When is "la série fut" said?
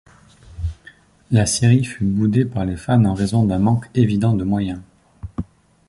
1.29-2.05